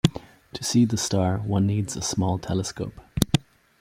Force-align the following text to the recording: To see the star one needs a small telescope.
To 0.53 0.63
see 0.63 0.85
the 0.85 0.97
star 0.97 1.37
one 1.37 1.67
needs 1.67 1.95
a 1.95 2.01
small 2.01 2.39
telescope. 2.39 2.99